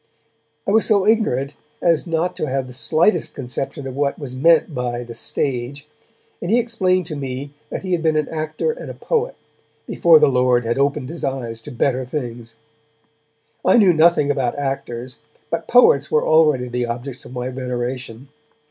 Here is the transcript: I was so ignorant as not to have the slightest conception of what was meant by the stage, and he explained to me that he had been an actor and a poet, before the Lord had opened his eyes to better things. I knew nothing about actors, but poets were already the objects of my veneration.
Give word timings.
I 0.67 0.71
was 0.71 0.83
so 0.87 1.05
ignorant 1.05 1.53
as 1.79 2.07
not 2.07 2.35
to 2.37 2.47
have 2.47 2.65
the 2.65 2.73
slightest 2.73 3.35
conception 3.35 3.85
of 3.85 3.95
what 3.95 4.17
was 4.17 4.33
meant 4.33 4.73
by 4.73 5.03
the 5.03 5.13
stage, 5.13 5.85
and 6.41 6.49
he 6.49 6.57
explained 6.57 7.05
to 7.05 7.15
me 7.15 7.53
that 7.69 7.83
he 7.83 7.91
had 7.91 8.01
been 8.01 8.15
an 8.15 8.27
actor 8.29 8.71
and 8.71 8.89
a 8.89 8.95
poet, 8.95 9.35
before 9.85 10.17
the 10.17 10.27
Lord 10.27 10.65
had 10.65 10.79
opened 10.79 11.09
his 11.09 11.23
eyes 11.23 11.61
to 11.61 11.71
better 11.71 12.03
things. 12.03 12.55
I 13.63 13.77
knew 13.77 13.93
nothing 13.93 14.31
about 14.31 14.57
actors, 14.57 15.19
but 15.51 15.67
poets 15.67 16.09
were 16.09 16.25
already 16.27 16.67
the 16.67 16.87
objects 16.87 17.23
of 17.25 17.33
my 17.33 17.49
veneration. 17.49 18.29